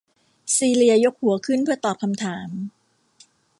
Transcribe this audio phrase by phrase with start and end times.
[0.55, 2.49] ซีเลียยกหัวขึ้นเพื่อตอบคำถาม